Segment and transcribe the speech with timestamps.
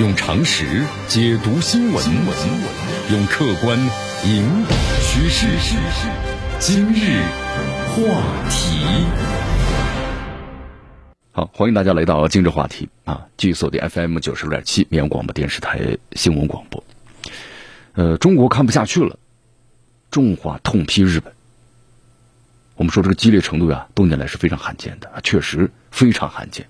[0.00, 2.04] 用常识解读新闻，
[3.12, 3.78] 用客观
[4.24, 5.46] 引导趋势。
[6.58, 7.22] 今日
[7.86, 8.02] 话
[8.50, 8.84] 题，
[11.30, 13.24] 好，欢迎大家来到今日话题啊！
[13.36, 16.82] 继续锁定 FM 九十六点七绵阳广播电视台新闻广播。
[17.92, 19.16] 呃，中国看不下去了，
[20.10, 21.32] 重话痛批日本。
[22.74, 26.66] 我们说这个激烈程度呀，多年来是非常罕见的，确实非常罕见。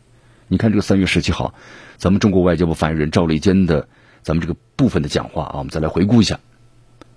[0.49, 1.55] 你看这个三月十七号，
[1.97, 3.89] 咱们中国外交部发言人赵立坚的
[4.23, 6.39] 咱们这个部分的讲话啊，我们再来回顾一下。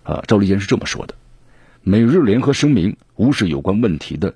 [0.04, 1.16] 啊，赵立坚是这么说的：
[1.84, 4.36] 美日联合声明无视有关问题的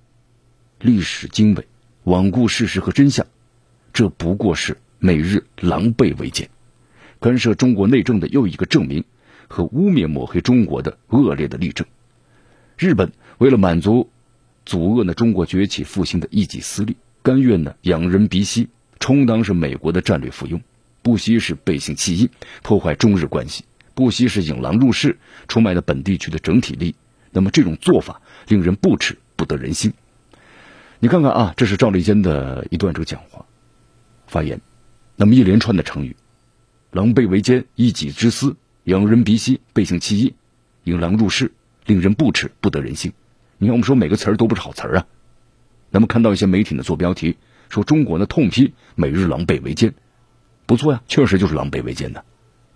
[0.79, 1.65] 历史经纬，
[2.03, 3.25] 罔顾事实和真相，
[3.93, 6.49] 这不过是美日狼狈为奸，
[7.21, 9.05] 干涉中国内政的又一个证明
[9.47, 11.87] 和污蔑抹黑中国的恶劣的例证。
[12.77, 14.09] 日本为了满足
[14.65, 18.67] 阻遏呢中国崛起复兴的一己私利，甘愿呢仰人鼻息。
[19.01, 20.61] 充当是美国的战略附庸，
[21.01, 22.29] 不惜是背信弃义，
[22.61, 23.65] 破坏中日关系，
[23.95, 26.95] 不惜是引狼入室，出卖了本地区的整体利益。
[27.31, 29.91] 那么这种做法令人不齿，不得人心。
[30.99, 33.47] 你看看啊，这是赵立坚的一段这个讲话
[34.27, 34.61] 发言，
[35.15, 36.15] 那么一连串的成语：
[36.91, 40.35] 狼狈为奸、一己之私、仰人鼻息、背信弃义、
[40.83, 41.51] 引狼入室，
[41.87, 43.13] 令人不齿，不得人心。
[43.57, 45.07] 你看，我们说每个词儿都不是好词儿啊。
[45.89, 47.37] 那么看到一些媒体呢做标题。
[47.71, 49.93] 说中国呢痛批美日狼狈为奸，
[50.65, 52.25] 不错呀，确实就是狼狈为奸的，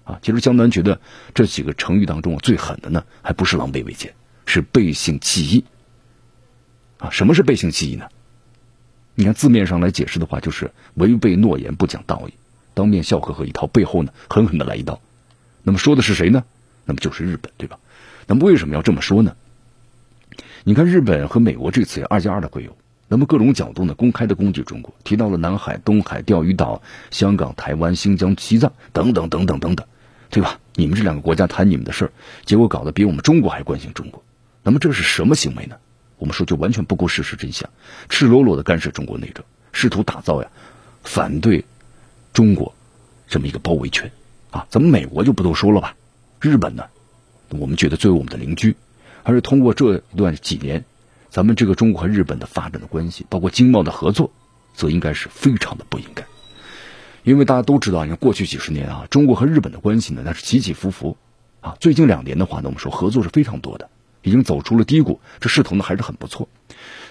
[0.06, 1.02] 啊，其实江南觉得
[1.34, 5.66] 这几个成语当中最狠的呢，还不是狼狈为奸，是背信弃义，
[6.98, 8.08] 啊，什么是背信弃义呢？
[9.16, 12.34] 你看字面上来解释的话，就是违背诺言，不讲道义，
[12.74, 15.02] 当面笑呵呵一套，背后呢狠狠的来一刀。
[15.64, 16.46] 那么说的是谁呢？
[16.86, 17.80] 那么就是日本，对吧？
[18.28, 19.36] 那么为什么要这么说呢？
[20.64, 22.78] 你看日本和美国这次二加二的会友。
[23.08, 29.86] 那么各种角度呢，公开的攻击中国，提到了南海、东海、钓鱼岛、香港、台湾、新疆、西藏等等等等等等，
[30.32, 30.60] 对吧？
[30.74, 32.12] 你们这两个国家谈你们的事儿，
[32.46, 34.24] 结果搞得比我们中国还关心中国。
[34.64, 35.76] 那么这是什么行为呢？
[36.18, 37.70] 我们说就完全不顾事实真相，
[38.10, 40.50] 赤裸裸的干涉中国内政，试图打造呀
[41.04, 41.64] 反对
[42.34, 42.74] 中国
[43.28, 44.12] 这么一个包围圈
[44.50, 44.66] 啊！
[44.70, 45.96] 咱们美国就不多说了吧，
[46.42, 46.86] 日本呢，
[47.50, 48.76] 我们觉得作为我们的邻居，
[49.24, 50.84] 还是通过这段几年。
[51.36, 54.32] 咱们这个中国和日本的发展的关系，包括经贸的合作，
[54.74, 56.24] 则应该是非常的不应该，
[57.24, 61.18] 因为大家都知道，你看过去几十年啊，中国和日本的关系呢，那是起起伏伏，
[61.60, 63.90] 啊，最近两年的话呢，我们说合作是非常多的，
[64.22, 66.48] 已经走出了低谷，这势头呢还是很不错。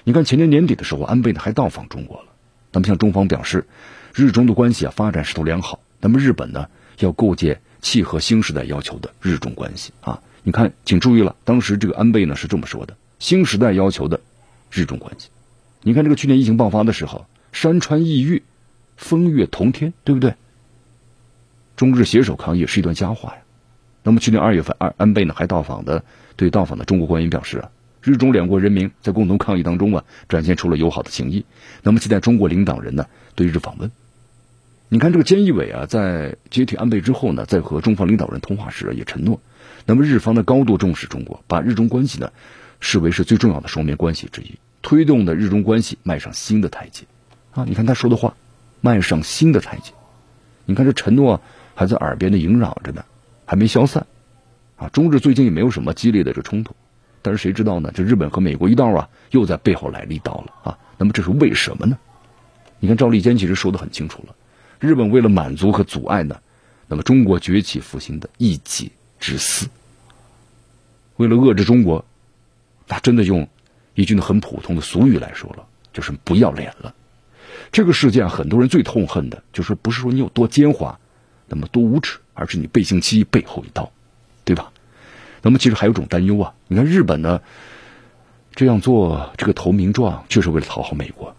[0.05, 2.29] 你看前年年底的时候，安倍呢还到访中国了，
[2.73, 3.67] 那么向中方表示，
[4.15, 6.67] 日中的关系啊发展势头良好，那么日本呢
[7.01, 12.97] 要构建契合新时代要求的日中关系啊，你看，请注意了，当时这个安倍呢是这么说的。
[13.25, 14.21] 新时代要求的
[14.71, 15.31] 日中关系，
[15.81, 18.43] 你看这个去年疫情爆发的时候，山川异域，
[18.99, 20.35] 风月同天，对不对？
[21.75, 23.39] 中日携手抗疫是一段佳话呀。
[24.03, 26.05] 那么去年二月份，安安倍呢还到访的，
[26.37, 27.71] 对到访的中国官员表示啊，
[28.03, 31.47] 日中两国人民在共同抗疫当中啊，展现出了友好的情谊。
[31.83, 33.91] 那么期待中国领导人呢对日访问。
[34.91, 39.41] 你看这个菅义伟啊，在接替安倍之后呢，在和中方领导人通话时也承诺，
[39.87, 42.31] 那么日方的高度重视中国，把日中关系呢。
[42.85, 47.07] 视为是最重要的双边关系之一，推动的日中关系迈上新的台阶，
[47.53, 48.37] 啊，你看他说的话，
[48.83, 49.91] 迈上新的台阶，
[50.67, 51.41] 你看这承诺
[51.75, 53.03] 还在耳边的萦绕着呢，
[53.47, 54.07] 还没消散，
[54.77, 56.77] 啊，中日最近也没有什么激烈的这冲突，
[57.23, 57.91] 但是谁知道呢？
[57.95, 61.97] 这日本和美国一道啊，又在背后来了一刀了啊，那么这是为什么呢？
[62.81, 64.35] 你看赵立坚其实说的很清楚了，
[64.79, 66.39] 日本为了满足和阻碍呢，
[66.87, 69.67] 那么中国崛起复兴的一己之私，
[71.17, 72.05] 为了遏制中国。
[72.89, 73.49] 那真的用
[73.95, 76.95] 一句很普通的俗语来说了，就是不要脸了。
[77.71, 80.95] 这个世界上很多人最痛恨的，就是不是说你有多奸猾，
[81.47, 83.91] 那么多无耻，而是你背信弃义，背后一刀，
[84.45, 84.73] 对吧？
[85.43, 86.55] 那么其实还有种担忧啊。
[86.69, 87.41] 你看日本呢，
[88.55, 91.37] 这样做这个投名状，就是为了讨好美国，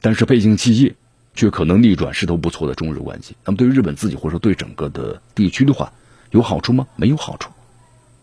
[0.00, 0.94] 但是背信弃义，
[1.34, 3.36] 却可能逆转势头不错的中日关系。
[3.44, 5.92] 那么对于日本自己，或者说对整个的地区的话，
[6.30, 6.86] 有好处吗？
[6.96, 7.51] 没有好处。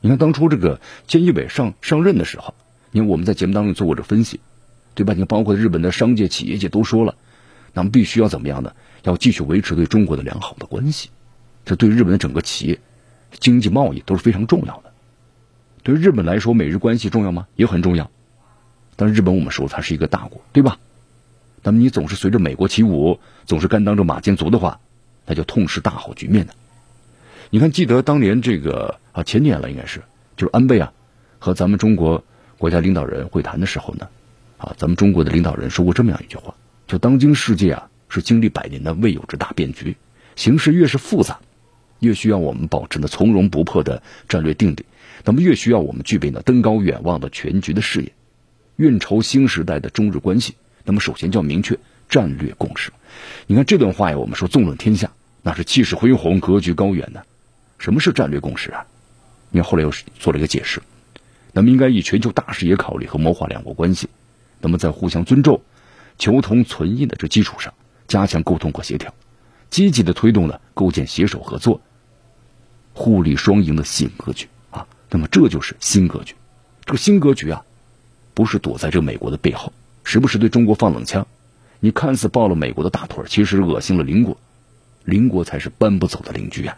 [0.01, 2.53] 你看当初这个菅义伟上上任的时候，
[2.91, 4.39] 因为我们在节目当中做过这分析，
[4.95, 5.13] 对吧？
[5.13, 7.15] 你看包括日本的商界、企业界都说了，
[7.73, 8.73] 那么必须要怎么样呢？
[9.03, 11.09] 要继续维持对中国的良好的关系，
[11.65, 12.79] 这对日本的整个企业、
[13.39, 14.91] 经济贸易都是非常重要的。
[15.83, 17.47] 对于日本来说，美日关系重要吗？
[17.55, 18.09] 也很重要。
[18.95, 20.77] 但是日本我们说它是一个大国，对吧？
[21.61, 24.79] 那么你总是随着美国起舞，总是甘当着马前卒的话，
[25.25, 26.53] 那就痛失大好局面的。
[27.51, 30.03] 你看，记得当年这个啊，前年了应该是，
[30.37, 30.93] 就是安倍啊，
[31.39, 32.23] 和咱们中国
[32.59, 34.07] 国家领导人会谈的时候呢，
[34.59, 36.53] 啊，咱们中国的领导人说过这么样一句话，
[36.85, 39.97] 就当今世界啊是经历百年的未有之大变局，
[40.35, 41.39] 形势越是复杂，
[42.01, 44.85] 越需要我们保持呢从容不迫的战略定力，
[45.25, 48.13] 那么越需要我们具备呢登高远望的全局的视野，
[48.75, 50.53] 运筹新时代的中日关系。
[50.85, 51.79] 那么首先就要明确
[52.09, 52.91] 战略共识。
[53.47, 55.09] 你看这段话呀，我们说纵论天下，
[55.41, 57.25] 那是气势恢宏、格局高远的。
[57.79, 58.85] 什么是战略共识啊？
[59.49, 60.79] 你看后来又是做了一个解释。
[61.51, 64.07] 那么应该以全球大视野考虑和谋划两国关系。
[64.59, 65.61] 那么在互相尊重、
[66.19, 67.73] 求同存异的这基础上，
[68.07, 69.11] 加强沟通和协调，
[69.71, 71.81] 积极的推动了构建携手合作、
[72.93, 74.85] 互利双赢的新格局啊。
[75.09, 76.35] 那么这就是新格局。
[76.85, 77.65] 这个新格局啊，
[78.35, 79.73] 不是躲在这美国的背后，
[80.03, 81.25] 时不时对中国放冷枪。
[81.79, 84.37] 你看似抱了美国的大腿，其实恶心了邻国，
[85.05, 86.77] 邻国才是搬不走的邻居啊。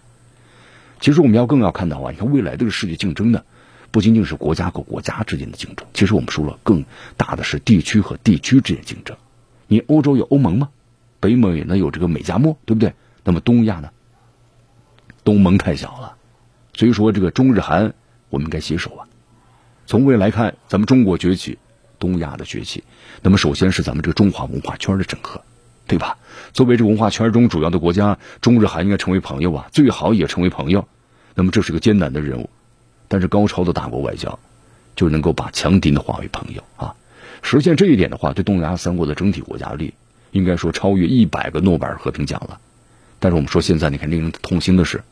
[1.01, 3.43] 其实我们要更要看到啊，你看未来这个世界竞争呢。
[3.93, 6.85] 不仅仅是国家和国家之间的竞争，其实我们说了，更
[7.17, 9.17] 大的是地区和地区之间竞争。
[9.67, 10.69] 你欧洲有欧盟吗？
[11.19, 12.93] 北美呢有这个美加墨，对不对？
[13.25, 13.89] 那么东亚呢？
[15.25, 16.15] 东盟太小了，
[16.73, 17.93] 所以说这个中日韩
[18.29, 19.07] 我们应该携手啊。
[19.87, 21.57] 从未来看，咱们中国崛起，
[21.99, 22.85] 东亚的崛起，
[23.21, 25.43] 那么首先是咱们这个中华文化圈的整合，
[25.91, 26.17] 对吧？
[26.53, 30.87] 作为这文化圈中主要的国家，中日韩应该成为朋友啊，最好也成为朋友。
[31.35, 32.49] 那么这是个艰难的任务。
[33.09, 34.39] 但是高超的大国外交，
[34.95, 36.95] 就能够把强敌呢化为朋友啊！
[37.41, 39.93] 实现这一点的话，对东南亚三国的整体国家利益，
[40.31, 42.57] 应该说超越一百个诺贝尔和平奖了。
[43.19, 45.03] 但是我们说现在你看令人痛心的是，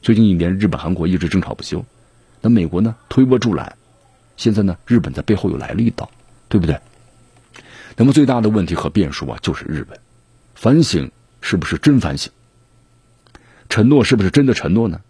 [0.00, 1.84] 最近一年日本、韩国一直争吵不休，
[2.40, 3.74] 那美国呢推波助澜，
[4.36, 6.08] 现在呢日本在背后又来了一刀，
[6.48, 6.78] 对不对？
[7.96, 9.98] 那么最大的问题和变数啊，就是日本
[10.60, 11.10] 反省
[11.40, 12.30] 是不是真反省？
[13.70, 15.00] 承诺是不是真的承诺呢？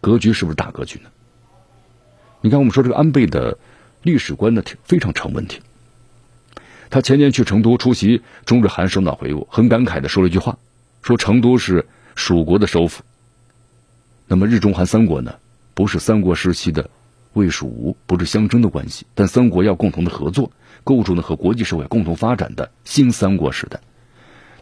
[0.00, 1.10] 格局是不是大格局呢？
[2.40, 3.58] 你看，我们说这个安倍的
[4.02, 5.58] 历史观呢，挺非常成问题。
[6.88, 10.56] 他前年去成都出席中日韩首脑会晤，很感慨的说了一句话，
[11.02, 11.84] 说成都是
[12.14, 13.02] 蜀国的首府。
[14.28, 15.34] 那么日中韩三国呢，
[15.74, 16.88] 不是三国时期的
[17.32, 20.52] 魏蜀吴，不是相争的关系，但三国要共同的合作，
[20.84, 23.80] 构筑呢和国际社会共同发展的新三国时代。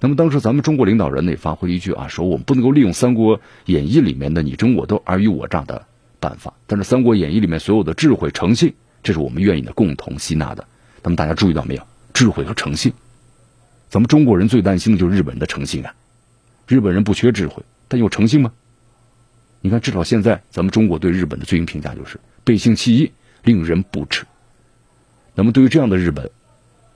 [0.00, 5.86] 那么当时咱们中国领导人呢，也发挥了一句啊，说我们不能够利用《三国演义》里面的你争我斗、尔虞我诈的。
[6.18, 10.62] 办法，但是《三国演义》里面所有的智慧、诚信，这是我们愿意的共同吸纳的。
[11.02, 11.82] 那么大家注意到没有？
[12.12, 12.92] 智慧和诚信，
[13.88, 15.94] 咱们中国人最担心的就是日本人的诚信啊。
[16.66, 18.52] 日本人不缺智慧，但有诚信吗？
[19.62, 23.10] 你看，至少现在咱们中国对日本的最新评价就是背信弃义，
[23.44, 24.26] 令人不齿。
[25.34, 26.30] 那么对于这样的日本，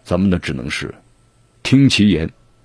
[0.04, 0.94] 咱们呢只能是
[1.62, 2.30] 听其言，